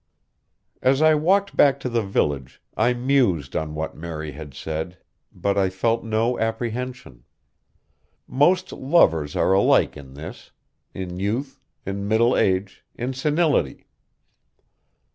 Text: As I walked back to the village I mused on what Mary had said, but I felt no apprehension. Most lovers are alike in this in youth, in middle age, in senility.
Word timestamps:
As 0.81 0.99
I 1.03 1.13
walked 1.13 1.55
back 1.55 1.79
to 1.81 1.87
the 1.87 2.01
village 2.01 2.59
I 2.75 2.91
mused 2.95 3.55
on 3.55 3.75
what 3.75 3.95
Mary 3.95 4.31
had 4.31 4.55
said, 4.55 4.97
but 5.31 5.59
I 5.59 5.69
felt 5.69 6.03
no 6.03 6.39
apprehension. 6.39 7.23
Most 8.27 8.73
lovers 8.73 9.35
are 9.35 9.53
alike 9.53 9.95
in 9.95 10.15
this 10.15 10.49
in 10.95 11.19
youth, 11.19 11.59
in 11.85 12.07
middle 12.07 12.35
age, 12.35 12.83
in 12.95 13.13
senility. 13.13 13.85